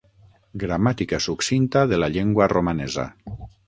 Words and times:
Gramàtica 0.63 1.21
succinta 1.27 1.87
de 1.95 2.03
la 2.03 2.13
llengua 2.17 2.53
romanesa. 2.59 3.11